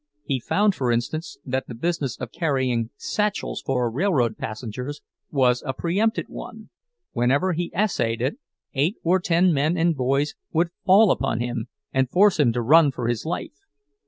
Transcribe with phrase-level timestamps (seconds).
[0.23, 5.73] He found, for instance, that the business of carrying satchels for railroad passengers was a
[5.75, 8.39] pre empted one—whenever he essayed it,
[8.73, 12.91] eight or ten men and boys would fall upon him and force him to run
[12.91, 13.59] for his life.